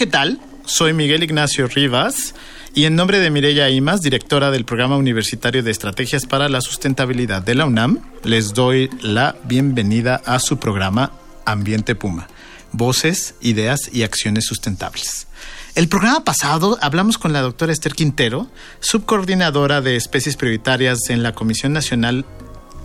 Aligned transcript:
¿Qué 0.00 0.06
tal? 0.06 0.40
Soy 0.64 0.94
Miguel 0.94 1.22
Ignacio 1.22 1.66
Rivas 1.66 2.34
y 2.74 2.86
en 2.86 2.96
nombre 2.96 3.18
de 3.18 3.30
Mireya 3.30 3.68
Imas, 3.68 4.00
directora 4.00 4.50
del 4.50 4.64
Programa 4.64 4.96
Universitario 4.96 5.62
de 5.62 5.70
Estrategias 5.70 6.24
para 6.24 6.48
la 6.48 6.62
Sustentabilidad 6.62 7.42
de 7.42 7.54
la 7.54 7.66
UNAM, 7.66 7.98
les 8.24 8.54
doy 8.54 8.88
la 9.02 9.36
bienvenida 9.44 10.22
a 10.24 10.38
su 10.38 10.58
programa 10.58 11.12
Ambiente 11.44 11.94
Puma, 11.94 12.28
Voces, 12.72 13.34
Ideas 13.42 13.90
y 13.92 14.02
Acciones 14.02 14.46
Sustentables. 14.46 15.26
El 15.74 15.86
programa 15.90 16.24
pasado 16.24 16.78
hablamos 16.80 17.18
con 17.18 17.34
la 17.34 17.42
doctora 17.42 17.70
Esther 17.70 17.92
Quintero, 17.92 18.50
subcoordinadora 18.80 19.82
de 19.82 19.96
especies 19.96 20.36
prioritarias 20.36 21.10
en 21.10 21.22
la 21.22 21.34
Comisión 21.34 21.74
Nacional 21.74 22.24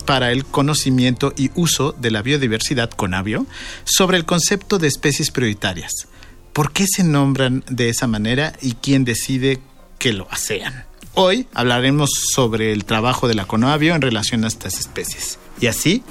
para 0.04 0.32
el 0.32 0.44
Conocimiento 0.44 1.32
y 1.34 1.50
Uso 1.54 1.92
de 1.92 2.10
la 2.10 2.20
Biodiversidad, 2.20 2.90
CONABIO, 2.90 3.46
sobre 3.84 4.18
el 4.18 4.26
concepto 4.26 4.78
de 4.78 4.88
especies 4.88 5.30
prioritarias. 5.30 6.08
¿Por 6.56 6.72
qué 6.72 6.86
se 6.90 7.04
nombran 7.04 7.64
de 7.68 7.90
esa 7.90 8.06
manera 8.06 8.54
y 8.62 8.76
quién 8.76 9.04
decide 9.04 9.60
que 9.98 10.14
lo 10.14 10.26
sean? 10.34 10.86
Hoy 11.12 11.46
hablaremos 11.52 12.08
sobre 12.32 12.72
el 12.72 12.86
trabajo 12.86 13.28
de 13.28 13.34
la 13.34 13.44
CONABIO 13.44 13.94
en 13.94 14.00
relación 14.00 14.42
a 14.42 14.46
estas 14.46 14.80
especies. 14.80 15.38
Y 15.60 15.66
así 15.66 16.02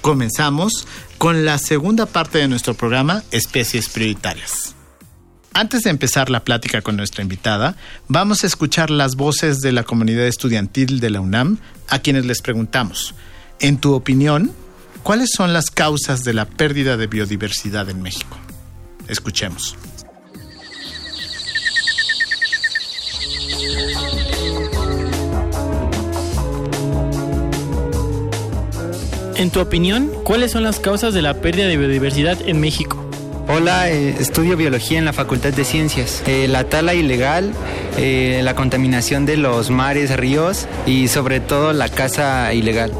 comenzamos 0.00 0.86
con 1.18 1.44
la 1.44 1.58
segunda 1.58 2.06
parte 2.06 2.38
de 2.38 2.48
nuestro 2.48 2.72
programa, 2.72 3.22
Especies 3.32 3.90
Prioritarias. 3.90 4.74
Antes 5.52 5.82
de 5.82 5.90
empezar 5.90 6.30
la 6.30 6.42
plática 6.42 6.80
con 6.80 6.96
nuestra 6.96 7.20
invitada, 7.20 7.76
vamos 8.08 8.44
a 8.44 8.46
escuchar 8.46 8.88
las 8.88 9.14
voces 9.14 9.60
de 9.60 9.72
la 9.72 9.82
comunidad 9.84 10.26
estudiantil 10.26 11.00
de 11.00 11.10
la 11.10 11.20
UNAM 11.20 11.58
a 11.90 11.98
quienes 11.98 12.24
les 12.24 12.40
preguntamos, 12.40 13.14
en 13.60 13.76
tu 13.76 13.92
opinión, 13.92 14.52
¿cuáles 15.02 15.32
son 15.36 15.52
las 15.52 15.70
causas 15.70 16.24
de 16.24 16.32
la 16.32 16.46
pérdida 16.46 16.96
de 16.96 17.08
biodiversidad 17.08 17.90
en 17.90 18.00
México? 18.00 18.38
Escuchemos. 19.08 19.76
En 29.36 29.50
tu 29.50 29.60
opinión, 29.60 30.10
¿cuáles 30.24 30.52
son 30.52 30.62
las 30.62 30.80
causas 30.80 31.12
de 31.12 31.20
la 31.20 31.34
pérdida 31.34 31.66
de 31.66 31.76
biodiversidad 31.76 32.38
en 32.46 32.58
México? 32.58 33.06
Hola, 33.48 33.90
eh, 33.90 34.16
estudio 34.18 34.56
biología 34.56 34.98
en 34.98 35.04
la 35.04 35.12
Facultad 35.12 35.52
de 35.52 35.64
Ciencias. 35.64 36.22
Eh, 36.26 36.48
la 36.48 36.64
tala 36.64 36.94
ilegal, 36.94 37.52
eh, 37.98 38.40
la 38.42 38.54
contaminación 38.54 39.26
de 39.26 39.36
los 39.36 39.70
mares, 39.70 40.16
ríos 40.16 40.66
y 40.86 41.08
sobre 41.08 41.40
todo 41.40 41.72
la 41.72 41.88
caza 41.88 42.52
ilegal. 42.54 42.92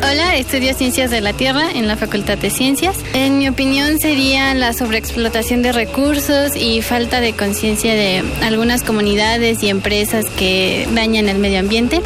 Hola, 0.00 0.36
estudio 0.36 0.72
Ciencias 0.74 1.10
de 1.10 1.20
la 1.20 1.32
Tierra 1.32 1.70
en 1.74 1.88
la 1.88 1.96
Facultad 1.96 2.38
de 2.38 2.50
Ciencias. 2.50 2.96
En 3.14 3.38
mi 3.38 3.48
opinión 3.48 3.98
sería 3.98 4.54
la 4.54 4.72
sobreexplotación 4.72 5.62
de 5.62 5.72
recursos 5.72 6.54
y 6.54 6.82
falta 6.82 7.20
de 7.20 7.34
conciencia 7.34 7.94
de 7.94 8.22
algunas 8.42 8.84
comunidades 8.84 9.62
y 9.62 9.68
empresas 9.68 10.26
que 10.30 10.86
dañan 10.94 11.28
el 11.28 11.38
medio 11.38 11.58
ambiente. 11.58 12.00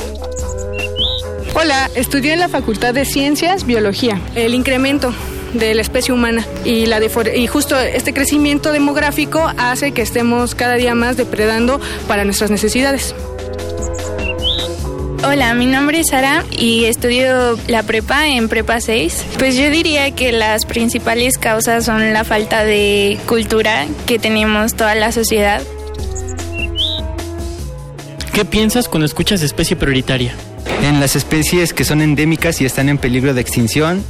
Hola, 1.55 1.91
estudié 1.95 2.33
en 2.33 2.41
la 2.41 2.49
Facultad 2.49 2.95
de 2.95 3.05
Ciencias 3.05 3.67
Biología. 3.67 4.21
El 4.35 4.55
incremento 4.55 5.15
de 5.53 5.75
la 5.75 5.83
especie 5.83 6.15
humana 6.15 6.47
y, 6.65 6.87
la 6.87 6.99
y 7.35 7.47
justo 7.47 7.79
este 7.79 8.15
crecimiento 8.15 8.73
demográfico 8.73 9.53
hace 9.59 9.93
que 9.93 10.01
estemos 10.01 10.55
cada 10.55 10.75
día 10.75 10.95
más 10.95 11.17
depredando 11.17 11.79
para 12.09 12.25
nuestras 12.25 12.51
necesidades. 12.51 13.15
Hola, 15.25 15.55
mi 15.55 15.67
nombre 15.67 16.01
es 16.01 16.09
Sara 16.09 16.45
y 16.51 16.87
estudio 16.87 17.57
la 17.69 17.85
prepa 17.85 18.27
en 18.27 18.49
Prepa 18.49 18.81
6. 18.81 19.25
Pues 19.39 19.57
yo 19.57 19.71
diría 19.71 20.11
que 20.11 20.33
las 20.33 20.67
principales 20.67 21.39
causas 21.39 21.85
son 21.85 22.13
la 22.13 22.25
falta 22.25 22.65
de 22.65 23.21
cultura 23.27 23.87
que 24.07 24.19
tenemos 24.19 24.75
toda 24.75 24.97
la 24.97 25.13
sociedad. 25.13 25.63
¿Qué 28.33 28.45
piensas 28.45 28.89
cuando 28.89 29.07
escuchas 29.07 29.43
especie 29.43 29.77
prioritaria? 29.77 30.35
En 30.83 30.99
las 30.99 31.15
especies 31.15 31.73
que 31.73 31.85
son 31.85 32.03
endémicas 32.03 32.61
y 32.61 32.65
están 32.65 32.89
en 32.89 32.99
peligro 32.99 33.33
de 33.33 33.43
extinción. 33.43 34.05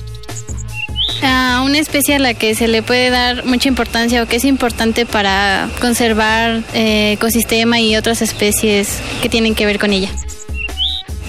A 1.22 1.62
una 1.62 1.78
especie 1.78 2.14
a 2.14 2.20
la 2.20 2.32
que 2.32 2.54
se 2.54 2.68
le 2.68 2.82
puede 2.82 3.10
dar 3.10 3.44
mucha 3.44 3.68
importancia 3.68 4.22
o 4.22 4.26
que 4.26 4.36
es 4.36 4.46
importante 4.46 5.04
para 5.04 5.68
conservar 5.78 6.62
eh, 6.72 7.12
ecosistema 7.12 7.80
y 7.80 7.96
otras 7.96 8.22
especies 8.22 8.98
que 9.20 9.28
tienen 9.28 9.54
que 9.54 9.66
ver 9.66 9.78
con 9.78 9.92
ella. 9.92 10.08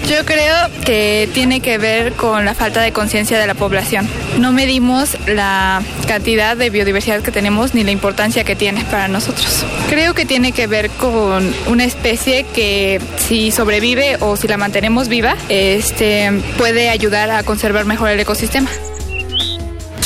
Yo 0.07 0.25
creo 0.25 0.55
que 0.85 1.29
tiene 1.33 1.61
que 1.61 1.77
ver 1.77 2.13
con 2.13 2.43
la 2.43 2.53
falta 2.53 2.81
de 2.81 2.91
conciencia 2.91 3.39
de 3.39 3.47
la 3.47 3.53
población. 3.53 4.07
No 4.37 4.51
medimos 4.51 5.17
la 5.27 5.81
cantidad 6.07 6.57
de 6.57 6.69
biodiversidad 6.69 7.21
que 7.21 7.31
tenemos 7.31 7.73
ni 7.73 7.83
la 7.83 7.91
importancia 7.91 8.43
que 8.43 8.55
tiene 8.55 8.83
para 8.85 9.07
nosotros. 9.07 9.65
Creo 9.89 10.13
que 10.13 10.25
tiene 10.25 10.51
que 10.51 10.67
ver 10.67 10.89
con 10.89 11.53
una 11.67 11.85
especie 11.85 12.43
que 12.43 12.99
si 13.17 13.51
sobrevive 13.51 14.17
o 14.19 14.35
si 14.35 14.47
la 14.47 14.57
mantenemos 14.57 15.07
viva, 15.07 15.35
este 15.47 16.31
puede 16.57 16.89
ayudar 16.89 17.31
a 17.31 17.43
conservar 17.43 17.85
mejor 17.85 18.09
el 18.09 18.19
ecosistema. 18.19 18.69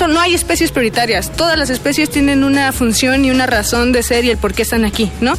No 0.08 0.22
hay 0.22 0.36
especies 0.36 0.72
prioritarias. 0.72 1.32
Todas 1.32 1.58
las 1.58 1.70
especies 1.70 2.10
tienen 2.10 2.44
una 2.44 2.72
función 2.72 3.26
y 3.26 3.32
una 3.32 3.46
razón 3.46 3.92
de 3.92 4.04
ser 4.04 4.24
y 4.24 4.30
el 4.30 4.38
por 4.38 4.54
qué 4.54 4.62
están 4.62 4.86
aquí, 4.86 5.12
¿no? 5.20 5.34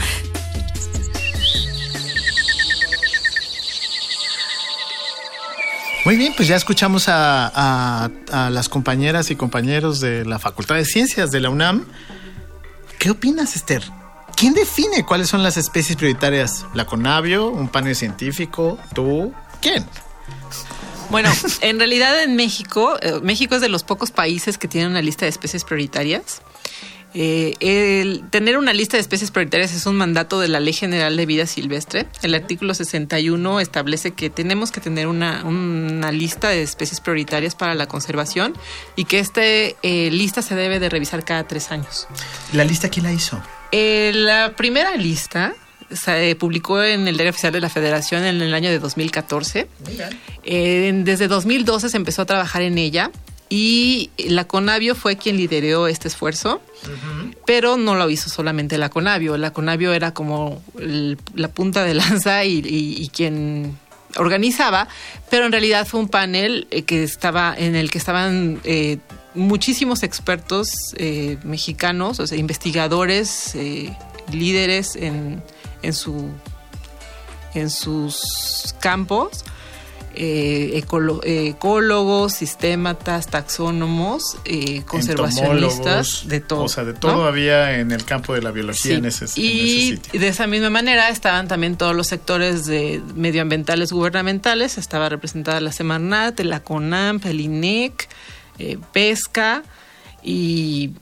Muy 6.08 6.16
bien, 6.16 6.32
pues 6.34 6.48
ya 6.48 6.56
escuchamos 6.56 7.04
a, 7.08 8.08
las 8.50 8.70
compañeras 8.70 9.30
y 9.30 9.36
compañeros 9.36 10.00
de 10.00 10.24
la 10.24 10.38
Facultad 10.38 10.76
de 10.76 10.86
Ciencias 10.86 11.30
de 11.30 11.38
la 11.38 11.50
UNAM. 11.50 11.84
¿Qué 12.98 13.10
opinas, 13.10 13.56
Esther? 13.56 13.82
¿Quién 14.34 14.54
define 14.54 15.04
cuáles 15.04 15.28
son 15.28 15.42
las 15.42 15.58
especies 15.58 15.98
prioritarias? 15.98 16.64
¿La 16.72 16.86
Conavio? 16.86 17.48
¿Un 17.48 17.68
panel 17.68 17.94
científico? 17.94 18.78
¿Tú? 18.94 19.34
¿Quién? 19.60 19.84
Bueno, 21.10 21.30
en 21.60 21.78
realidad 21.78 22.22
en 22.22 22.36
México, 22.36 22.96
eh, 23.02 23.20
México 23.22 23.56
es 23.56 23.60
de 23.60 23.68
los 23.68 23.84
pocos 23.84 24.10
países 24.10 24.56
que 24.56 24.66
tienen 24.66 24.92
una 24.92 25.02
lista 25.02 25.26
de 25.26 25.28
especies 25.28 25.64
prioritarias. 25.64 26.40
Eh, 27.14 27.54
el 27.60 28.28
tener 28.30 28.58
una 28.58 28.72
lista 28.72 28.96
de 28.96 29.00
especies 29.00 29.30
prioritarias 29.30 29.72
es 29.72 29.86
un 29.86 29.96
mandato 29.96 30.40
de 30.40 30.48
la 30.48 30.60
Ley 30.60 30.72
General 30.72 31.16
de 31.16 31.26
Vida 31.26 31.46
Silvestre. 31.46 32.06
El 32.22 32.34
artículo 32.34 32.74
61 32.74 33.60
establece 33.60 34.12
que 34.12 34.30
tenemos 34.30 34.70
que 34.72 34.80
tener 34.80 35.06
una, 35.06 35.42
lista 36.12 36.48
de 36.48 36.62
especies 36.62 37.00
prioritarias 37.00 37.54
para 37.54 37.74
la 37.74 37.86
conservación 37.86 38.54
y 38.96 39.04
que 39.04 39.18
esta 39.18 39.42
eh, 39.42 39.74
lista 40.10 40.42
se 40.42 40.54
debe 40.54 40.80
de 40.80 40.88
revisar 40.88 41.24
cada 41.24 41.46
tres 41.46 41.70
años. 41.70 42.06
¿La 42.52 42.64
lista 42.64 42.88
quién 42.88 43.04
la 43.04 43.12
hizo? 43.12 43.40
Eh, 43.72 44.12
la 44.14 44.54
primera 44.56 44.96
lista 44.96 45.54
se 45.90 46.36
publicó 46.36 46.82
en 46.82 47.08
el 47.08 47.16
Diario 47.16 47.30
Oficial 47.30 47.52
de 47.52 47.60
la 47.60 47.70
Federación 47.70 48.24
en 48.24 48.42
el 48.42 48.52
año 48.52 48.70
de 48.70 48.78
2014. 48.78 49.68
desde 50.44 51.28
2012 51.28 51.88
se 51.88 51.96
empezó 51.96 52.22
a 52.22 52.26
trabajar 52.26 52.62
en 52.62 52.76
ella 52.78 53.10
y 53.48 54.10
la 54.18 54.44
Conavio 54.44 54.94
fue 54.94 55.16
quien 55.16 55.36
lideró 55.36 55.88
este 55.88 56.08
esfuerzo, 56.08 56.60
pero 57.46 57.76
no 57.76 57.94
lo 57.94 58.10
hizo 58.10 58.28
solamente 58.28 58.76
la 58.76 58.90
Conavio. 58.90 59.38
La 59.38 59.52
Conavio 59.52 59.94
era 59.94 60.12
como 60.12 60.62
la 60.76 61.48
punta 61.48 61.84
de 61.84 61.94
lanza 61.94 62.44
y, 62.44 63.10
quien 63.14 63.78
organizaba, 64.16 64.88
pero 65.30 65.46
en 65.46 65.52
realidad 65.52 65.86
fue 65.86 66.00
un 66.00 66.08
panel 66.08 66.66
eh, 66.70 66.82
que 66.82 67.02
estaba 67.02 67.54
en 67.56 67.76
el 67.76 67.90
que 67.90 67.98
estaban 67.98 68.60
eh, 68.64 68.98
muchísimos 69.34 70.02
expertos 70.02 70.70
eh, 70.96 71.38
mexicanos, 71.42 72.20
o 72.20 72.26
sea, 72.26 72.36
investigadores, 72.38 73.54
líderes 74.32 74.96
en, 74.96 75.42
en, 75.82 75.92
su, 75.94 76.28
en 77.54 77.70
sus 77.70 78.74
campos 78.80 79.44
eh, 80.20 80.82
ecólogos, 81.46 82.32
sistématas, 82.32 83.28
taxónomos, 83.28 84.36
eh, 84.44 84.82
conservacionistas, 84.84 86.26
de 86.26 86.40
todo. 86.40 86.64
O 86.64 86.68
sea, 86.68 86.82
de 86.82 86.92
todo 86.92 87.24
había 87.24 87.78
en 87.78 87.92
el 87.92 88.04
campo 88.04 88.34
de 88.34 88.42
la 88.42 88.50
biología 88.50 88.96
en, 88.96 89.04
ese, 89.04 89.26
y 89.40 89.92
sitio. 89.92 90.20
de 90.20 90.26
esa 90.26 90.48
misma 90.48 90.70
manera 90.70 91.08
estaban 91.08 91.46
también 91.46 91.76
todos 91.76 91.94
los 91.94 92.08
sectores 92.08 92.66
de 92.66 93.00
medioambientales 93.14 93.92
gubernamentales. 93.92 94.76
Estaba 94.76 95.08
representada 95.08 95.60
la 95.60 95.70
Semarnat, 95.70 96.40
la 96.40 96.64
CONAMP, 96.64 97.24
el 97.26 97.40
INEC, 97.40 98.08
eh, 98.58 98.76
Pesca 98.92 99.62
y 100.24 100.94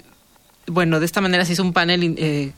bueno, 0.66 1.00
de 1.00 1.06
esta 1.06 1.22
manera 1.22 1.46
se 1.46 1.54
hizo 1.54 1.62
un 1.62 1.72
panel 1.72 2.52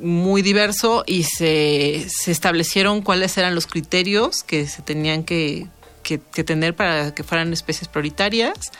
muy 0.00 0.40
diverso 0.40 1.04
y 1.06 1.24
se, 1.24 2.06
se, 2.08 2.30
establecieron 2.30 3.02
cuáles 3.02 3.36
eran 3.36 3.54
los 3.54 3.66
criterios 3.66 4.42
que 4.42 4.66
se 4.66 4.80
tenían 4.80 5.24
que, 5.24 5.68
que, 6.02 6.18
tener 6.18 6.74
para 6.74 7.14
que 7.14 7.22
fueran 7.22 7.52
especies 7.52 7.88
prioritarias. 7.88 8.72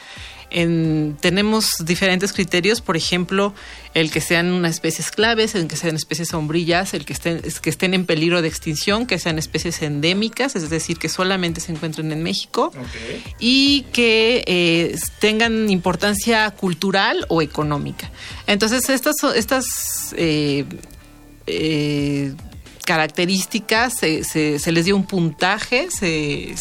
En, 0.53 1.17
tenemos 1.21 1.71
diferentes 1.85 2.33
criterios, 2.33 2.81
por 2.81 2.97
ejemplo, 2.97 3.55
el 3.95 4.11
que 4.11 4.21
sean 4.21 4.53
unas 4.53 4.73
especies 4.73 5.13
claves, 5.13 5.55
el 5.55 5.69
que 5.69 5.77
sean 5.77 5.95
especies 5.95 6.31
sombrillas, 6.31 6.93
el 6.93 7.05
que 7.05 7.13
estén, 7.13 7.41
que 7.63 7.71
estén 7.71 7.95
en 7.95 8.05
peligro 8.05 8.43
de 8.43 8.49
extinción, 8.49 9.07
que 9.07 9.21
sean 9.21 9.39
especies 9.39 9.81
endémicas, 9.81 10.57
es 10.57 10.69
decir, 10.69 10.99
que 10.99 11.09
solamente 11.09 11.61
se 11.61 11.71
encuentren 11.71 12.11
en 12.11 12.25
México, 12.25 12.73
y 13.39 13.83
que 13.93 14.43
eh, 14.49 14.99
tengan 15.21 15.71
importancia 15.71 16.51
cultural 16.51 17.25
o 17.29 17.43
económica. 17.43 18.11
Entonces, 18.49 18.89
estas, 18.89 19.23
estas 19.37 19.67
eh, 20.17 20.65
eh, 21.47 22.35
características, 22.91 23.95
se, 24.01 24.25
se, 24.25 24.73
les 24.73 24.85
dio 24.85 24.97
un 24.97 25.05
puntaje, 25.05 25.87
se, 25.93 26.57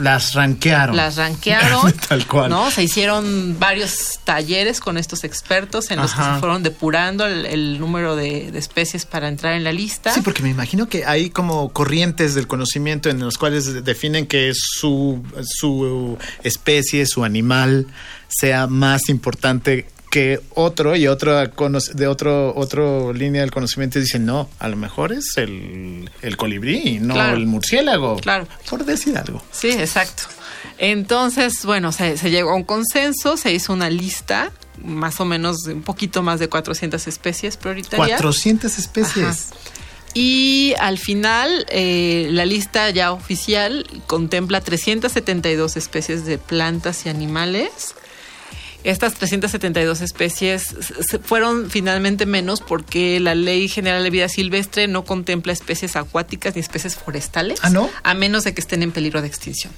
las 0.00 0.34
ranquearon. 0.34 0.96
Las 0.96 1.18
ranquearon. 1.18 1.92
Tal 2.08 2.26
cual. 2.26 2.50
¿no? 2.50 2.68
Se 2.72 2.82
hicieron 2.82 3.56
varios 3.56 4.18
talleres 4.24 4.80
con 4.80 4.98
estos 4.98 5.22
expertos 5.22 5.92
en 5.92 6.00
los 6.00 6.12
que 6.12 6.20
se 6.20 6.40
fueron 6.40 6.64
depurando 6.64 7.26
el, 7.26 7.78
número 7.78 8.16
de, 8.16 8.48
especies 8.58 9.06
para 9.06 9.28
entrar 9.28 9.54
en 9.54 9.62
la 9.62 9.72
lista. 9.72 10.12
Sí, 10.12 10.20
porque 10.20 10.42
me 10.42 10.50
imagino 10.50 10.88
que 10.88 11.04
hay 11.04 11.30
como 11.30 11.72
corrientes 11.72 12.34
del 12.34 12.48
conocimiento 12.48 13.08
en 13.08 13.20
los 13.20 13.38
cuales 13.38 13.84
definen 13.84 14.26
que 14.26 14.50
su, 14.52 15.22
su 15.44 16.18
especie, 16.42 17.06
su 17.06 17.22
animal, 17.22 17.86
sea 18.26 18.66
más 18.66 19.08
importante 19.08 19.86
que 20.10 20.40
otro 20.54 20.96
y 20.96 21.06
otro 21.06 21.38
de 21.38 22.06
otro 22.08 22.54
otro 22.56 23.12
línea 23.12 23.42
del 23.42 23.52
conocimiento 23.52 24.00
dicen 24.00 24.26
no 24.26 24.50
a 24.58 24.68
lo 24.68 24.76
mejor 24.76 25.12
es 25.12 25.36
el, 25.36 26.10
el 26.20 26.36
colibrí 26.36 26.98
no 27.00 27.30
el 27.30 27.46
murciélago 27.46 28.16
claro. 28.16 28.46
Por 28.68 28.84
decir 28.84 29.16
algo. 29.16 29.42
Sí 29.52 29.70
exacto. 29.70 30.24
Entonces 30.78 31.64
bueno 31.64 31.92
se, 31.92 32.16
llegó 32.28 32.50
a 32.50 32.56
un 32.56 32.64
consenso 32.64 33.36
se 33.36 33.52
hizo 33.52 33.72
una 33.72 33.88
lista 33.88 34.50
más 34.84 35.20
o 35.20 35.24
menos 35.24 35.66
un 35.66 35.82
poquito 35.82 36.22
más 36.22 36.40
de 36.40 36.48
400 36.48 37.06
especies 37.06 37.56
prioritarias. 37.56 38.20
400 38.20 38.78
especies. 38.78 39.50
Y 40.12 40.74
al 40.80 40.98
final, 40.98 41.66
eh, 41.68 42.28
la 42.32 42.44
lista 42.44 42.90
ya 42.90 43.12
oficial 43.12 43.86
contempla 44.06 44.60
372 44.60 45.76
especies 45.76 46.24
de 46.24 46.38
plantas 46.38 47.06
y 47.06 47.10
animales, 47.10 47.94
estas 48.84 49.14
372 49.14 50.00
especies 50.00 50.74
fueron 51.22 51.70
finalmente 51.70 52.26
menos 52.26 52.60
porque 52.60 53.20
la 53.20 53.34
Ley 53.34 53.68
General 53.68 54.02
de 54.02 54.10
Vida 54.10 54.28
Silvestre 54.28 54.88
no 54.88 55.04
contempla 55.04 55.52
especies 55.52 55.96
acuáticas 55.96 56.54
ni 56.54 56.60
especies 56.60 56.96
forestales. 56.96 57.60
¿Ah, 57.62 57.70
no? 57.70 57.90
A 58.02 58.14
menos 58.14 58.44
de 58.44 58.54
que 58.54 58.60
estén 58.60 58.82
en 58.82 58.92
peligro 58.92 59.20
de 59.20 59.28
extinción. 59.28 59.72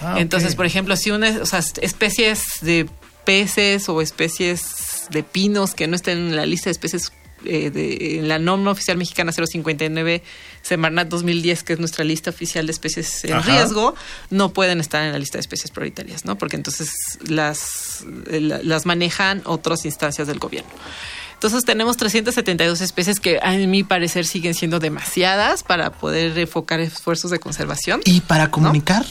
Ah, 0.00 0.16
Entonces, 0.18 0.54
por 0.54 0.66
ejemplo, 0.66 0.96
si 0.96 1.10
una, 1.10 1.38
o 1.42 1.46
sea, 1.46 1.60
especies 1.80 2.58
de 2.62 2.88
peces 3.24 3.88
o 3.88 4.00
especies 4.00 5.06
de 5.10 5.22
pinos 5.22 5.74
que 5.74 5.86
no 5.86 5.96
estén 5.96 6.18
en 6.18 6.36
la 6.36 6.46
lista 6.46 6.66
de 6.66 6.72
especies 6.72 7.12
eh, 7.44 7.70
de, 7.70 8.18
en 8.18 8.28
la 8.28 8.38
norma 8.38 8.70
oficial 8.70 8.96
mexicana 8.96 9.32
059 9.32 10.22
Semarnat 10.62 11.08
2010, 11.08 11.62
que 11.62 11.72
es 11.74 11.78
nuestra 11.78 12.04
lista 12.04 12.30
oficial 12.30 12.66
de 12.66 12.72
especies 12.72 13.24
en 13.24 13.42
riesgo, 13.42 13.94
no 14.30 14.52
pueden 14.52 14.80
estar 14.80 15.02
en 15.04 15.12
la 15.12 15.18
lista 15.18 15.38
de 15.38 15.40
especies 15.40 15.70
prioritarias, 15.70 16.24
¿no? 16.24 16.36
Porque 16.36 16.56
entonces 16.56 16.90
las, 17.26 18.04
eh, 18.30 18.40
las 18.40 18.86
manejan 18.86 19.42
otras 19.44 19.84
instancias 19.84 20.26
del 20.26 20.38
gobierno. 20.38 20.70
Entonces 21.34 21.64
tenemos 21.64 21.96
372 21.96 22.80
especies 22.80 23.20
que 23.20 23.38
a 23.40 23.52
mi 23.52 23.84
parecer 23.84 24.26
siguen 24.26 24.54
siendo 24.54 24.80
demasiadas 24.80 25.62
para 25.62 25.92
poder 25.92 26.36
enfocar 26.36 26.80
esfuerzos 26.80 27.30
de 27.30 27.38
conservación. 27.38 28.00
Y 28.04 28.22
para 28.22 28.50
comunicar 28.50 29.06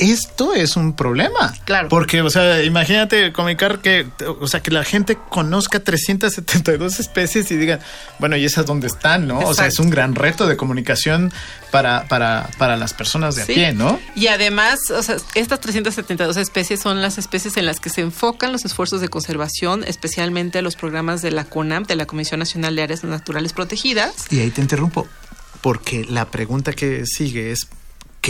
esto 0.00 0.54
es 0.54 0.76
un 0.76 0.94
problema. 0.94 1.54
Claro. 1.64 1.88
Porque, 1.88 2.22
o 2.22 2.30
sea, 2.30 2.62
imagínate 2.64 3.32
comunicar 3.32 3.80
que, 3.80 4.06
o 4.40 4.46
sea, 4.46 4.60
que 4.60 4.70
la 4.70 4.82
gente 4.82 5.18
conozca 5.28 5.80
372 5.80 6.98
especies 6.98 7.50
y 7.50 7.56
diga, 7.56 7.80
bueno, 8.18 8.36
¿y 8.36 8.44
esas 8.44 8.66
dónde 8.66 8.86
están, 8.86 9.28
no? 9.28 9.38
O 9.40 9.54
sea, 9.54 9.66
es 9.66 9.78
un 9.78 9.90
gran 9.90 10.14
reto 10.14 10.46
de 10.46 10.56
comunicación 10.56 11.32
para, 11.70 12.08
para, 12.08 12.48
para 12.58 12.76
las 12.76 12.94
personas 12.94 13.36
de 13.36 13.42
a 13.42 13.46
pie, 13.46 13.72
¿no? 13.72 14.00
Y 14.14 14.28
además, 14.28 14.90
o 14.90 15.02
sea, 15.02 15.16
estas 15.34 15.60
372 15.60 16.36
especies 16.38 16.80
son 16.80 17.02
las 17.02 17.18
especies 17.18 17.56
en 17.56 17.66
las 17.66 17.78
que 17.78 17.90
se 17.90 18.00
enfocan 18.00 18.52
los 18.52 18.64
esfuerzos 18.64 19.00
de 19.00 19.08
conservación, 19.08 19.84
especialmente 19.84 20.62
los 20.62 20.76
programas 20.76 21.22
de 21.22 21.30
la 21.30 21.44
CONAM, 21.44 21.84
de 21.84 21.96
la 21.96 22.06
Comisión 22.06 22.40
Nacional 22.40 22.74
de 22.74 22.82
Áreas 22.82 23.04
Naturales 23.04 23.52
Protegidas. 23.52 24.14
Y 24.30 24.40
ahí 24.40 24.50
te 24.50 24.62
interrumpo, 24.62 25.06
porque 25.60 26.06
la 26.08 26.30
pregunta 26.30 26.72
que 26.72 27.04
sigue 27.06 27.52
es, 27.52 27.68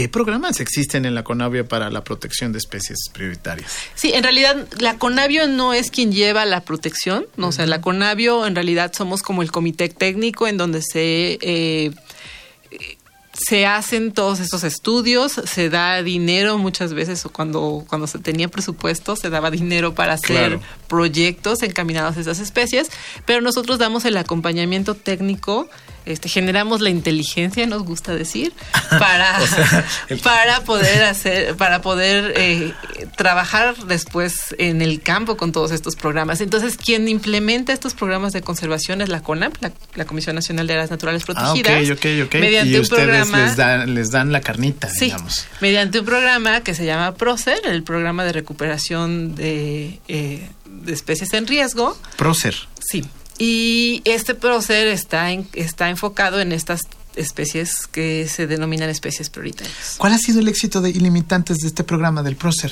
¿Qué 0.01 0.09
programas 0.09 0.59
existen 0.59 1.05
en 1.05 1.13
la 1.13 1.23
Conavio 1.23 1.67
para 1.67 1.91
la 1.91 2.03
protección 2.03 2.51
de 2.51 2.57
especies 2.57 2.97
prioritarias? 3.13 3.71
Sí, 3.93 4.11
en 4.15 4.23
realidad 4.23 4.67
la 4.79 4.97
Conavio 4.97 5.47
no 5.47 5.75
es 5.75 5.91
quien 5.91 6.11
lleva 6.11 6.43
la 6.45 6.61
protección, 6.61 7.27
¿no? 7.37 7.49
o 7.49 7.51
sea, 7.51 7.67
la 7.67 7.81
Conavio 7.81 8.47
en 8.47 8.55
realidad 8.55 8.93
somos 8.93 9.21
como 9.21 9.43
el 9.43 9.51
comité 9.51 9.89
técnico 9.89 10.47
en 10.47 10.57
donde 10.57 10.81
se 10.81 11.37
eh, 11.43 11.91
se 13.51 13.65
hacen 13.65 14.13
todos 14.13 14.39
estos 14.39 14.63
estudios, 14.63 15.33
se 15.33 15.69
da 15.69 16.01
dinero 16.03 16.57
muchas 16.57 16.93
veces, 16.93 17.25
o 17.25 17.33
cuando, 17.33 17.83
cuando 17.85 18.07
se 18.07 18.17
tenía 18.17 18.47
presupuesto, 18.47 19.17
se 19.17 19.29
daba 19.29 19.51
dinero 19.51 19.93
para 19.93 20.13
hacer 20.13 20.61
proyectos 20.87 21.61
encaminados 21.61 22.15
a 22.15 22.21
esas 22.21 22.39
especies, 22.39 22.89
pero 23.25 23.41
nosotros 23.41 23.77
damos 23.77 24.05
el 24.05 24.15
acompañamiento 24.15 24.95
técnico 24.95 25.67
este, 26.03 26.29
generamos 26.29 26.81
la 26.81 26.89
inteligencia, 26.89 27.65
nos 27.67 27.83
gusta 27.83 28.15
decir, 28.15 28.53
para, 28.89 29.39
para 30.23 30.61
poder 30.61 31.03
hacer, 31.03 31.55
para 31.55 31.81
poder 31.81 32.33
eh, 32.37 32.73
trabajar 33.17 33.75
después 33.85 34.55
en 34.57 34.81
el 34.81 35.01
campo 35.01 35.37
con 35.37 35.51
todos 35.51 35.71
estos 35.71 35.95
programas. 35.95 36.41
Entonces, 36.41 36.77
quien 36.77 37.07
implementa 37.07 37.71
estos 37.71 37.93
programas 37.93 38.33
de 38.33 38.41
conservación 38.41 39.01
es 39.01 39.09
la 39.09 39.21
CONAP, 39.21 39.55
la, 39.95 40.05
Comisión 40.05 40.35
Nacional 40.35 40.65
de 40.65 40.73
Áreas 40.73 40.89
Naturales 40.89 41.21
ah, 41.21 41.53
Protegidas. 41.53 42.03
Mediante 42.33 42.79
un 42.79 42.87
programa, 42.87 43.40
les 43.41 43.55
dan, 43.55 43.93
les 43.93 44.11
dan 44.11 44.31
la 44.31 44.41
carnita, 44.41 44.89
digamos. 44.99 45.45
Mediante 45.59 45.99
un 45.99 46.05
programa 46.05 46.61
que 46.61 46.73
se 46.73 46.85
llama 46.85 47.13
PROCER, 47.15 47.59
el 47.65 47.83
programa 47.83 48.23
de 48.23 48.33
recuperación 48.33 49.35
de, 49.35 49.99
eh, 50.07 50.49
de 50.65 50.93
especies 50.93 51.33
en 51.33 51.47
riesgo. 51.47 51.97
PROCER. 52.17 52.55
Sí, 52.79 53.03
y 53.37 54.01
este 54.05 54.35
PROCER 54.35 54.87
está, 54.87 55.31
está 55.53 55.89
enfocado 55.89 56.39
en 56.39 56.51
estas 56.51 56.81
especies 57.15 57.87
que 57.87 58.27
se 58.27 58.47
denominan 58.47 58.89
especies 58.89 59.29
prioritarias. 59.29 59.95
¿Cuál 59.97 60.13
ha 60.13 60.17
sido 60.17 60.39
el 60.39 60.47
éxito 60.47 60.81
de 60.81 60.91
ilimitantes 60.91 61.57
de 61.57 61.67
este 61.67 61.83
programa 61.83 62.23
del 62.23 62.35
PROCER? 62.35 62.71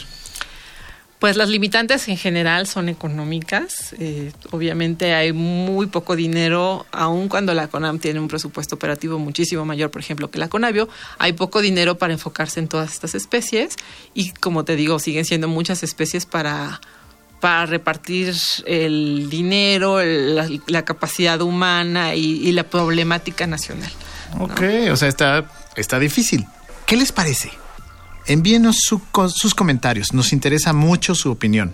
Pues 1.20 1.36
las 1.36 1.50
limitantes 1.50 2.08
en 2.08 2.16
general 2.16 2.66
son 2.66 2.88
económicas. 2.88 3.94
Eh, 4.00 4.32
obviamente 4.52 5.14
hay 5.14 5.34
muy 5.34 5.88
poco 5.88 6.16
dinero, 6.16 6.86
aun 6.94 7.28
cuando 7.28 7.54
la 7.54 7.68
CONAM 7.68 8.00
tiene 8.00 8.22
un 8.22 8.30
presupuesto 8.30 8.76
operativo 8.76 9.20
muchísimo 9.20 9.66
mayor, 9.66 9.92
por 9.92 10.02
ejemplo, 10.02 10.32
que 10.32 10.40
la 10.40 10.48
CONAVIO, 10.48 10.88
hay 11.18 11.34
poco 11.34 11.62
dinero 11.62 11.98
para 11.98 12.14
enfocarse 12.14 12.62
en 12.62 12.70
todas 12.70 12.94
estas 12.94 13.16
especies 13.16 13.76
y, 14.14 14.32
como 14.32 14.64
te 14.64 14.78
digo, 14.78 14.98
siguen 15.00 15.26
siendo 15.26 15.50
muchas 15.50 15.84
especies 15.84 16.26
para 16.26 16.80
para 17.42 17.66
repartir 17.66 18.36
el 18.66 19.30
dinero, 19.30 20.02
la, 20.04 20.84
capacidad 20.84 21.40
humana 21.42 22.14
y, 22.16 22.52
la 22.52 22.64
problemática 22.64 23.48
nacional. 23.48 23.90
Ok, 24.40 24.62
o 24.92 24.98
sea, 24.98 25.08
está, 25.08 25.50
está 25.78 26.00
difícil. 26.00 26.46
¿Qué 26.86 26.98
les 26.98 27.14
parece? 27.14 27.50
Envíenos 28.30 28.78
sus 28.84 29.56
comentarios, 29.56 30.14
nos 30.14 30.34
interesa 30.34 30.72
mucho 30.72 31.16
su 31.16 31.32
opinión. 31.32 31.74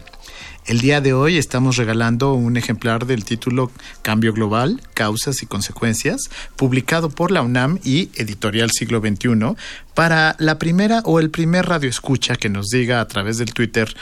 El 0.66 0.80
día 0.80 1.02
de 1.02 1.12
hoy 1.12 1.38
estamos 1.38 1.76
regalando 1.76 2.34
un 2.34 2.56
ejemplar 2.56 3.06
del 3.06 3.26
título 3.26 3.74
Cambio 4.02 4.32
Global, 4.32 4.82
Causas 4.94 5.44
y 5.44 5.48
Consecuencias, 5.48 6.30
publicado 6.56 7.10
por 7.10 7.32
la 7.32 7.42
UNAM 7.42 7.80
y 7.84 8.10
Editorial 8.16 8.72
Siglo 8.72 9.02
XXI, 9.02 9.58
para 9.94 10.38
la 10.40 10.58
primera 10.58 11.02
o 11.04 11.20
el 11.20 11.30
primer 11.30 11.66
radio 11.66 11.90
escucha 11.90 12.38
que 12.38 12.48
nos 12.48 12.68
diga 12.68 13.02
a 13.02 13.08
través 13.10 13.38
del 13.38 13.54
Twitter 13.54 13.94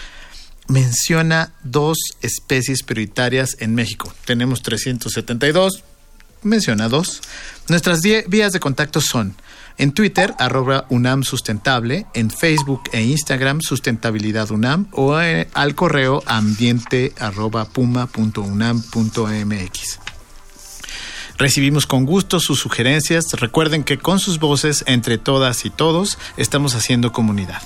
menciona 0.67 1.53
dos 1.63 1.97
especies 2.21 2.83
prioritarias 2.83 3.57
en 3.61 3.73
México. 3.73 4.13
Tenemos 4.25 4.61
372, 4.61 5.83
menciona 6.43 6.87
dos. 6.87 7.19
Nuestras 7.67 8.01
vías 8.01 8.51
de 8.53 8.59
contacto 8.59 9.01
son 9.01 9.35
en 9.77 9.93
Twitter, 9.93 10.33
arroba 10.37 10.85
UNAM 10.89 11.23
Sustentable, 11.23 12.05
en 12.13 12.29
Facebook 12.29 12.83
e 12.91 13.01
Instagram, 13.01 13.61
Sustentabilidad 13.61 14.51
UNAM, 14.51 14.87
o 14.91 15.19
eh, 15.19 15.49
al 15.53 15.75
correo 15.75 16.23
ambiente 16.25 17.13
arroba 17.19 17.65
puma.unam.mx. 17.65 18.93
Recibimos 21.37 21.87
con 21.87 22.05
gusto 22.05 22.39
sus 22.39 22.59
sugerencias. 22.59 23.25
Recuerden 23.33 23.83
que 23.83 23.97
con 23.97 24.19
sus 24.19 24.39
voces, 24.39 24.83
entre 24.87 25.17
todas 25.17 25.65
y 25.65 25.69
todos, 25.69 26.17
estamos 26.37 26.75
haciendo 26.75 27.11
comunidad. 27.11 27.61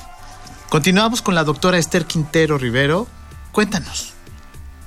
Continuamos 0.69 1.21
con 1.21 1.35
la 1.35 1.43
doctora 1.43 1.77
Esther 1.77 2.05
Quintero 2.05 2.57
Rivero. 2.57 3.07
Cuéntanos, 3.51 4.13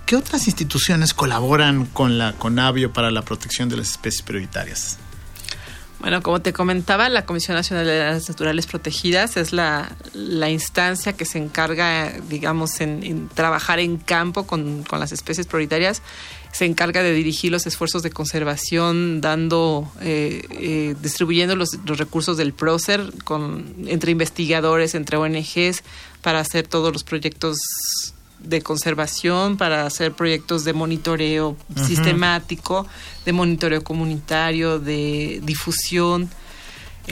¿qué 0.07 0.17
otras 0.17 0.47
instituciones 0.47 1.15
colaboran 1.15 1.87
con 1.87 2.19
la 2.19 2.33
CONAVIO 2.33 2.93
para 2.93 3.11
la 3.11 3.23
protección 3.23 3.69
de 3.69 3.77
las 3.77 3.91
especies 3.91 4.23
prioritarias? 4.23 4.99
Bueno, 6.01 6.23
como 6.23 6.41
te 6.41 6.55
comentaba, 6.55 7.11
la 7.11 7.27
Comisión 7.27 7.57
Nacional 7.57 7.85
de 7.87 7.99
las 7.99 8.27
Naturales 8.27 8.67
Protegidas 8.67 9.37
es 9.37 9.53
la, 9.53 9.95
instancia 10.49 11.13
que 11.13 11.27
se 11.27 11.37
encarga, 11.37 12.11
digamos, 12.31 12.81
en, 12.81 13.29
trabajar 13.29 13.81
en 13.81 13.99
campo 13.99 14.47
con, 14.47 14.85
las 14.91 15.13
especies 15.13 15.47
prioritarias. 15.47 16.01
Se 16.53 16.65
encarga 16.65 17.03
de 17.03 17.13
dirigir 17.13 17.53
los 17.53 17.67
esfuerzos 17.67 18.03
de 18.03 18.11
conservación, 18.11 19.21
dando, 19.21 19.93
eh, 20.01 20.43
eh, 20.51 20.95
distribuyendo 21.03 21.55
los, 21.55 21.79
los, 21.85 21.99
recursos 21.99 22.39
del 22.39 22.55
PROCER 22.55 23.13
con, 23.25 23.75
entre 23.87 24.11
investigadores, 24.11 24.95
entre 24.95 25.19
ONGs, 25.19 25.83
para 26.23 26.41
hacer 26.41 26.67
todos 26.67 26.95
los 26.95 27.05
proyectos 27.05 27.59
de 28.43 28.63
conservación, 28.63 29.57
para 29.57 29.87
hacer 29.87 30.13
proyectos 30.13 30.65
de 30.65 30.73
monitoreo 30.73 31.57
sistemático, 31.87 32.87
de 33.25 33.33
monitoreo 33.33 33.83
comunitario, 33.85 34.79
de 34.79 35.41
difusión. 35.43 36.31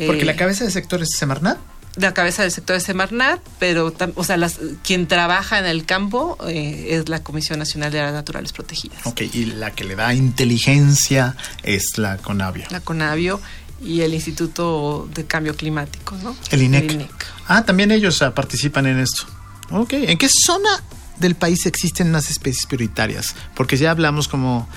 Porque 0.07 0.25
la 0.25 0.33
eh, 0.33 0.37
cabeza 0.37 0.65
del 0.65 0.73
sector 0.73 1.03
es 1.03 1.11
Semarnat. 1.17 1.59
La 1.97 2.15
cabeza 2.15 2.43
del 2.43 2.53
sector 2.53 2.77
es 2.77 2.85
Semarnat, 2.85 3.41
pero, 3.59 3.93
o 4.15 4.25
sea, 4.25 4.37
las, 4.37 4.61
quien 4.85 5.09
trabaja 5.09 5.59
en 5.59 5.67
el 5.67 5.85
campo 5.85 6.39
eh, 6.47 6.89
es 6.91 7.09
la 7.09 7.23
Comisión 7.23 7.59
Nacional 7.59 7.91
de 7.91 7.99
Áreas 7.99 8.15
Naturales 8.15 8.53
Protegidas. 8.53 9.05
Ok, 9.05 9.23
y 9.33 9.47
la 9.47 9.73
que 9.73 9.85
le 9.85 9.97
da 9.97 10.15
inteligencia 10.15 11.37
es 11.63 11.99
la 11.99 12.19
CONAVIO. 12.19 12.67
La 12.71 12.81
CONAVIO 12.81 13.41
y 13.83 14.03
el 14.03 14.15
Instituto 14.15 15.09
de 15.13 15.27
Cambio 15.27 15.57
Climático, 15.57 16.17
¿no? 16.23 16.37
El 16.51 16.63
INEC. 16.63 16.85
El 16.85 16.91
INEC. 16.93 17.27
Ah, 17.49 17.65
también 17.65 17.91
ellos 17.91 18.23
ah, 18.23 18.35
participan 18.35 18.87
en 18.87 19.01
esto. 19.01 19.25
Ok, 19.71 19.93
¿en 19.95 20.19
qué 20.19 20.29
zona 20.29 20.83
del 21.19 21.35
país 21.35 21.67
existen 21.67 22.09
unas 22.09 22.31
especies 22.31 22.67
prioritarias, 22.67 23.35
porque 23.55 23.77
ya 23.77 23.91
hablamos 23.91 24.29
como 24.29 24.69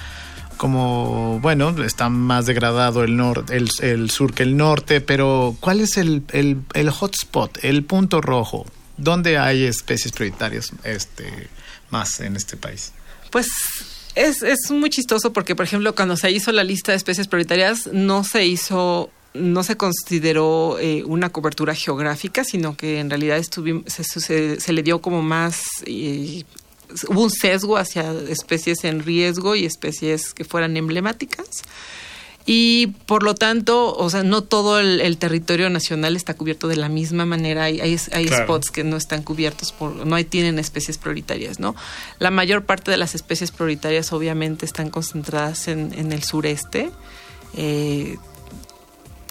como, 0.61 1.39
bueno, 1.39 1.75
está 1.83 2.09
más 2.09 2.45
degradado 2.45 3.03
el, 3.03 3.19
el, 3.79 4.11
sur 4.11 4.31
que 4.31 4.43
el 4.43 4.57
norte, 4.57 5.01
pero 5.01 5.57
¿cuál 5.59 5.81
es 5.81 5.97
el, 5.97 6.21
el, 6.33 6.61
el, 6.75 6.91
hotspot, 6.91 7.57
el 7.63 7.83
punto 7.83 8.21
rojo? 8.21 8.67
¿Dónde 8.95 9.39
hay 9.39 9.63
especies 9.63 10.11
prioritarias 10.11 10.71
este, 10.83 11.49
más 11.89 12.19
en 12.19 12.35
este 12.35 12.57
país? 12.57 12.91
Pues 13.31 13.47
es, 14.13 14.43
es 14.43 14.69
muy 14.69 14.91
chistoso 14.91 15.33
porque, 15.33 15.55
por 15.55 15.65
ejemplo, 15.65 15.95
cuando 15.95 16.15
se 16.15 16.29
hizo 16.29 16.51
la 16.51 16.63
lista 16.63 16.91
de 16.91 16.97
especies 16.97 17.27
prioritarias, 17.27 17.87
no 17.87 18.23
se 18.23 18.45
hizo 18.45 19.09
no 19.33 19.63
se 19.63 19.77
consideró 19.77 20.77
eh, 20.79 21.03
una 21.05 21.29
cobertura 21.29 21.73
geográfica, 21.73 22.43
sino 22.43 22.75
que 22.75 22.99
en 22.99 23.09
realidad 23.09 23.41
se, 23.41 24.59
se, 24.59 24.73
le 24.73 24.83
dio 24.83 25.01
como 25.01 25.21
más, 25.21 25.61
eh, 25.85 26.43
hubo 27.07 27.23
un 27.23 27.29
sesgo 27.29 27.77
hacia 27.77 28.11
especies 28.29 28.83
en 28.83 29.03
riesgo 29.03 29.55
y 29.55 29.65
especies 29.65 30.33
que 30.33 30.43
fueran 30.43 30.75
emblemáticas. 30.75 31.63
Y 32.45 32.87
por 33.05 33.21
lo 33.21 33.35
tanto, 33.35 33.93
o 33.93 34.09
sea, 34.09 34.23
no 34.23 34.41
todo 34.41 34.79
el, 34.79 35.17
territorio 35.17 35.69
nacional 35.69 36.15
está 36.15 36.33
cubierto 36.33 36.67
de 36.67 36.75
la 36.75 36.89
misma 36.89 37.23
manera. 37.23 37.65
Hay, 37.65 37.79
hay, 37.79 38.27
spots 38.27 38.71
que 38.71 38.83
no 38.83 38.97
están 38.97 39.21
cubiertos 39.21 39.71
por, 39.71 40.07
no 40.07 40.15
hay, 40.15 40.25
tienen 40.25 40.57
especies 40.57 40.97
prioritarias, 40.97 41.59
¿no? 41.59 41.75
La 42.17 42.31
mayor 42.31 42.65
parte 42.65 42.89
de 42.89 42.97
las 42.97 43.13
especies 43.13 43.51
prioritarias 43.51 44.11
obviamente 44.11 44.65
están 44.65 44.89
concentradas 44.89 45.67
en, 45.67 45.93
en 45.93 46.11
el 46.11 46.23
sureste. 46.23 46.89
Eh, 47.55 48.17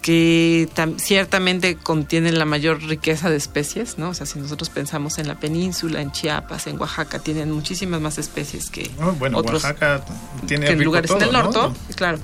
que 0.01 0.67
ciertamente 0.97 1.75
contienen 1.75 2.39
la 2.39 2.45
mayor 2.45 2.81
riqueza 2.83 3.29
de 3.29 3.37
especies, 3.37 3.97
¿no? 3.97 4.09
O 4.09 4.13
sea, 4.13 4.25
si 4.25 4.39
nosotros 4.39 4.69
pensamos 4.69 5.19
en 5.19 5.27
la 5.27 5.35
península, 5.35 6.01
en 6.01 6.11
Chiapas, 6.11 6.67
en 6.67 6.79
Oaxaca, 6.79 7.19
tienen 7.19 7.51
muchísimas 7.51 8.01
más 8.01 8.17
especies 8.17 8.69
que 8.71 8.89
oh, 8.99 9.11
bueno, 9.13 9.37
otros 9.37 9.63
Oaxaca 9.63 10.03
tiene 10.47 10.69
en 10.69 10.83
lugares 10.83 11.17
del 11.17 11.31
norte, 11.31 11.59
claro. 11.95 12.19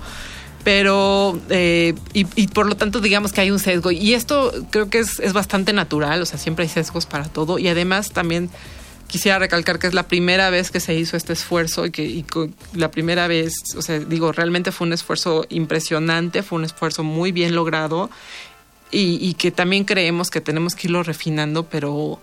Pero, 0.63 1.39
eh, 1.49 1.93
y, 2.11 2.47
por 2.47 2.65
lo 2.65 2.75
tanto, 2.75 2.99
digamos 2.99 3.31
que 3.31 3.39
hay 3.39 3.51
un 3.51 3.59
sesgo. 3.59 3.89
Y 3.89 4.15
esto 4.15 4.51
creo 4.69 4.89
que 4.89 4.99
es, 4.99 5.17
es 5.21 5.31
bastante 5.31 5.71
natural, 5.71 6.21
o 6.21 6.25
sea, 6.25 6.37
siempre 6.37 6.63
hay 6.63 6.69
sesgos 6.69 7.05
para 7.05 7.25
todo. 7.25 7.57
Y 7.57 7.69
además 7.69 8.11
también 8.11 8.49
quisiera 9.07 9.39
recalcar 9.39 9.79
que 9.79 9.87
es 9.87 9.93
la 9.93 10.03
primera 10.03 10.49
vez 10.49 10.69
que 10.69 10.79
se 10.79 10.93
hizo 10.93 11.17
este 11.17 11.33
esfuerzo 11.33 11.85
y 11.85 11.91
que 11.91 12.23
la 12.73 12.91
primera 12.91 13.27
vez, 13.27 13.53
o 13.75 13.81
sea, 13.81 13.99
digo, 13.99 14.31
realmente 14.31 14.71
fue 14.71 14.87
un 14.87 14.93
esfuerzo 14.93 15.45
impresionante, 15.49 16.43
fue 16.43 16.59
un 16.59 16.65
esfuerzo 16.65 17.03
muy 17.03 17.31
bien 17.31 17.55
logrado 17.55 18.09
y, 18.91 19.33
que 19.33 19.51
también 19.51 19.83
creemos 19.83 20.29
que 20.29 20.41
tenemos 20.41 20.75
que 20.75 20.87
irlo 20.87 21.03
refinando, 21.03 21.63
pero, 21.63 22.21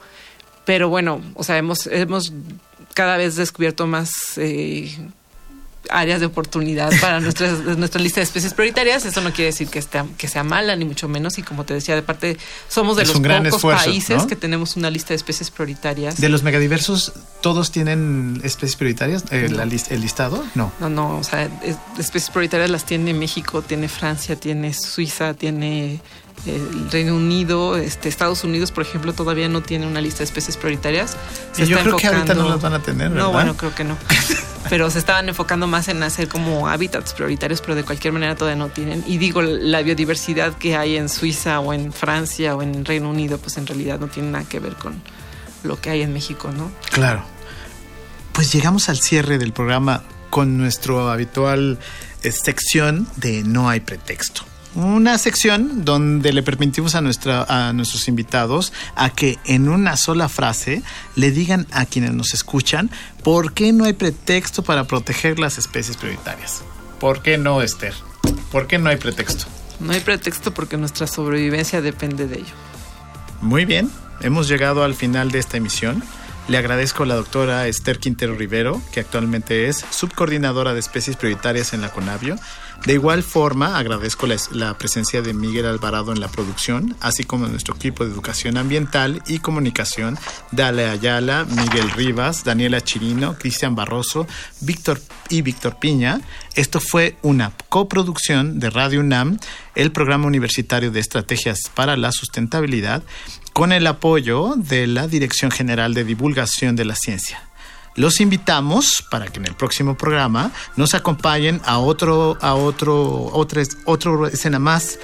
pero 0.65 0.89
bueno, 0.89 1.21
o 1.35 1.45
sea, 1.45 1.59
hemos, 1.59 1.87
hemos 1.87 2.33
cada 2.95 3.17
vez 3.17 3.37
descubierto 3.37 3.87
más 3.87 4.39
eh, 4.39 4.97
áreas 5.91 6.21
de 6.21 6.27
oportunidad 6.27 6.91
para 7.01 7.21
nuestra, 7.21 7.51
nuestra 7.77 8.01
lista 8.01 8.21
de 8.21 8.25
especies 8.25 8.55
prioritarias. 8.55 9.05
Eso 9.05 9.21
no 9.21 9.33
quiere 9.33 9.47
decir 9.47 9.69
que, 9.69 9.79
esté, 9.79 10.03
que 10.17 10.29
sea 10.29 10.45
mala, 10.45 10.77
ni 10.77 10.85
mucho 10.85 11.09
menos. 11.09 11.39
Y 11.39 11.43
como 11.43 11.65
te 11.65 11.75
decía, 11.75 11.95
de 11.95 12.03
parte, 12.03 12.37
somos 12.69 12.97
de 12.97 13.05
los 13.05 13.21
pocos 13.21 13.63
países 13.63 14.25
que 14.25 14.37
tenemos 14.37 14.77
una 14.77 14.91
lista 14.91 15.11
de 15.11 15.17
especies 15.17 15.51
prioritarias. 15.51 16.21
¿De 16.21 16.29
los 16.29 16.43
megadiversos 16.43 17.13
todos 17.41 17.71
tienen 17.71 18.41
especies 18.45 18.77
prioritarias? 18.77 19.25
Eh, 19.31 19.49
¿El 19.91 20.01
listado? 20.01 20.45
No. 20.55 20.73
No, 20.81 20.89
no. 20.89 21.19
O 21.19 21.25
sea, 21.25 21.49
especies 21.99 22.31
prioritarias 22.31 22.71
las 22.71 22.85
tiene 22.85 23.15
México, 23.15 23.63
tiene 23.63 23.89
Francia, 23.89 24.37
tiene 24.37 24.73
Suiza, 24.75 25.35
tiene 25.35 26.01
el 26.47 26.91
Reino 26.91 27.15
Unido, 27.15 27.77
este, 27.77 28.09
Estados 28.09 28.45
Unidos, 28.45 28.71
por 28.71 28.83
ejemplo, 28.85 29.13
todavía 29.13 29.49
no 29.49 29.63
tiene 29.63 29.87
una 29.87 30.01
lista 30.01 30.19
de 30.19 30.25
especies 30.25 30.57
prioritarias. 30.57 31.17
Se 31.53 31.67
yo 31.67 31.79
creo 31.81 31.97
que 31.97 32.07
ahorita 32.07 32.35
no 32.35 32.49
las 32.49 32.61
van 32.61 32.75
a 32.75 32.83
tener, 32.83 33.11
¿verdad? 33.11 33.25
No, 33.25 33.33
bueno, 33.33 33.57
creo 33.57 33.75
que 33.75 33.85
no. 33.85 33.97
pero 34.69 34.91
se 34.91 34.99
estaban 34.99 35.29
enfocando 35.29 35.67
más 35.67 35.89
en 35.89 36.03
hacer 36.03 36.29
como 36.29 36.69
hábitats 36.69 37.13
prioritarios, 37.15 37.61
pero 37.61 37.75
de 37.75 37.85
cualquier 37.85 38.13
manera 38.13 38.37
todavía 38.37 38.63
no 38.63 38.69
tienen. 38.69 39.05
Y 39.07 39.19
digo, 39.19 39.43
la 39.43 39.83
biodiversidad 39.83 40.55
que 40.55 40.77
hay 40.77 40.97
en 40.97 41.09
Suiza 41.09 41.61
o 41.61 41.73
en 41.73 41.93
Francia 41.93 42.57
o 42.57 42.63
en 42.63 42.85
Reino 42.85 43.11
Unido, 43.11 43.39
pues 43.39 43.57
en 43.57 43.67
realidad 43.67 43.99
no 43.99 44.09
tiene 44.09 44.31
nada 44.31 44.45
que 44.45 44.61
ver 44.61 44.75
con 44.75 45.01
lo 45.63 45.81
que 45.81 45.91
hay 45.91 46.03
en 46.03 46.13
México, 46.13 46.51
¿no? 46.57 46.71
Claro. 46.91 47.25
Pues 48.33 48.53
llegamos 48.53 48.89
al 48.89 48.99
cierre 48.99 49.39
del 49.39 49.53
programa 49.53 50.03
con 50.29 50.59
nuestro 50.59 51.11
habitual 51.11 51.79
eh, 52.23 52.33
sección 52.33 53.07
de 53.17 53.45
No 53.45 53.69
hay 53.69 53.81
pretexto 53.81 54.45
una 54.75 55.19
sección 55.19 55.85
donde 55.85 56.33
le 56.33 56.43
permitimos 56.43 56.95
a, 56.95 57.01
nuestra, 57.01 57.45
a 57.45 57.73
nuestros 57.73 58.09
invitados 58.09 58.73
a 58.97 59.11
que 59.11 59.39
en 59.45 59.69
una 59.69 59.97
sola 59.97 60.29
frase 60.29 60.83
le 61.15 61.31
digan 61.31 61.67
a 61.71 61.87
quienes 61.87 62.13
nos 62.13 62.35
escuchan 62.35 62.91
por 63.23 63.53
qué 63.53 63.73
no 63.73 63.85
hay 63.85 63.93
pretexto 63.93 64.63
para 64.63 64.85
proteger 64.85 65.39
las 65.39 65.59
especies 65.59 65.97
prioritarias. 65.97 66.63
¿Por 66.99 67.23
qué 67.23 67.39
no, 67.39 67.63
Esther? 67.63 67.95
¿Por 68.51 68.67
qué 68.67 68.79
no 68.79 68.91
hay 68.91 68.97
pretexto? 68.97 69.47
No 69.81 69.93
hay 69.93 70.01
pretexto 70.01 70.53
porque 70.55 70.77
nuestra 70.77 71.07
sobrevivencia 71.07 71.81
depende 71.81 72.27
de 72.27 72.37
ello. 72.37 72.55
Muy 73.41 73.65
bien, 73.65 73.91
hemos 74.21 74.49
llegado 74.49 74.85
al 74.85 74.95
final 74.95 75.31
de 75.31 75.39
esta 75.39 75.57
emisión. 75.57 76.03
Le 76.49 76.59
agradezco 76.59 77.05
a 77.05 77.07
la 77.07 77.15
doctora 77.15 77.67
Esther 77.69 77.99
Quintero 77.99 78.35
Rivero, 78.35 78.81
que 78.93 79.01
actualmente 79.01 79.69
es 79.69 79.85
subcoordinadora 79.91 80.75
de 80.75 80.81
especies 80.81 81.17
prioritarias 81.17 81.73
en 81.73 81.81
la 81.81 81.91
CONAVIO 81.91 82.37
de 82.85 82.93
igual 82.93 83.23
forma, 83.23 83.79
agradezco 83.79 84.27
la, 84.27 84.77
presencia 84.77 85.23
de 85.23 85.33
Miguel 85.33 85.65
Alvarado 85.65 86.13
en 86.13 86.21
la 86.21 86.29
producción, 86.29 86.95
así 87.01 87.25
como 87.25 87.47
nuestro 87.47 87.75
equipo 87.75 88.05
de 88.05 88.13
educación 88.13 88.59
ambiental 88.59 89.23
y 89.27 89.39
comunicación, 89.39 90.19
Dale 90.53 90.87
Ayala, 90.91 91.47
Miguel 91.49 91.91
Rivas, 91.93 92.45
Daniela 92.45 92.83
Chirino, 92.83 93.39
Cristian 93.39 93.75
Barroso, 93.75 94.27
Víctor 94.61 95.01
y 95.31 95.41
Víctor 95.41 95.79
Piña. 95.79 96.21
Esto 96.57 96.79
fue 96.79 97.17
una 97.23 97.53
coproducción 97.71 98.61
de 98.61 98.69
Radio 98.69 99.01
UNAM, 99.01 99.39
el 99.75 99.91
programa 99.91 100.27
universitario 100.27 100.91
de 100.91 101.01
estrategias 101.01 101.71
para 101.75 101.97
la 101.97 102.13
sustentabilidad, 102.13 103.03
con 103.55 103.73
el 103.73 103.87
apoyo 103.87 104.57
de 104.57 104.87
la 104.87 105.09
Dirección 105.09 105.51
General 105.51 105.95
de 105.95 106.05
Divulgación 106.05 106.77
de 106.77 106.85
la 106.85 106.97
Ciencia. 106.97 107.54
Los 107.97 108.21
invitamos 108.21 109.05
para 109.09 109.27
que 109.27 109.39
en 109.39 109.47
el 109.47 109.55
próximo 109.55 109.97
programa 109.97 110.51
nos 110.77 110.95
acompañen 110.95 111.61
a 111.65 111.79
otro, 111.79 112.37
a 112.41 112.55
otro, 112.55 113.27
otra, 113.33 113.63
otra 113.85 114.29
escena 114.33 114.59
más 114.59 114.99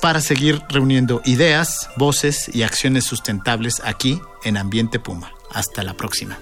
para 0.00 0.20
seguir 0.20 0.62
reuniendo 0.68 1.20
ideas, 1.24 1.88
voces 1.96 2.50
y 2.52 2.62
acciones 2.62 3.04
sustentables 3.04 3.80
aquí 3.84 4.20
en 4.44 4.56
Ambiente 4.56 4.98
Puma. 4.98 5.32
Hasta 5.52 5.82
la 5.82 5.94
próxima. 5.94 6.38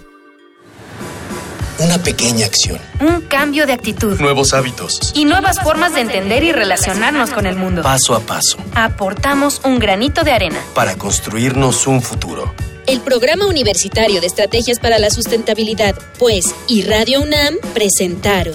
Una 1.78 1.98
pequeña 1.98 2.46
acción. 2.46 2.80
Un 3.00 3.20
cambio 3.22 3.66
de 3.66 3.74
actitud. 3.74 4.18
Nuevos 4.18 4.54
hábitos. 4.54 5.12
Y 5.14 5.26
nuevas 5.26 5.60
formas 5.60 5.94
de 5.94 6.00
entender 6.00 6.42
y 6.42 6.52
relacionarnos 6.52 7.30
con 7.30 7.44
el 7.44 7.56
mundo. 7.56 7.82
Paso 7.82 8.14
a 8.14 8.20
paso. 8.20 8.56
Aportamos 8.74 9.60
un 9.62 9.78
granito 9.78 10.24
de 10.24 10.32
arena. 10.32 10.58
Para 10.74 10.96
construirnos 10.96 11.86
un 11.86 12.00
futuro. 12.00 12.54
El 12.86 13.00
Programa 13.00 13.46
Universitario 13.46 14.20
de 14.20 14.28
Estrategias 14.28 14.78
para 14.78 14.98
la 14.98 15.10
Sustentabilidad, 15.10 15.96
pues, 16.18 16.54
y 16.68 16.82
Radio 16.82 17.20
UNAM 17.20 17.56
presentaron. 17.74 18.54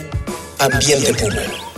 Ambiente 0.57 1.13
Puma 1.13 1.70